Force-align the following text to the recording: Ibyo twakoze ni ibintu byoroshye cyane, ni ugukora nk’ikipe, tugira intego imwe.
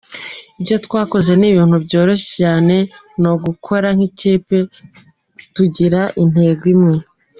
Ibyo 0.59 0.75
twakoze 0.85 1.31
ni 1.35 1.47
ibintu 1.51 1.77
byoroshye 1.85 2.29
cyane, 2.41 2.75
ni 3.21 3.27
ugukora 3.33 3.87
nk’ikipe, 3.95 4.57
tugira 5.55 6.01
intego 6.23 6.63
imwe. 6.75 6.95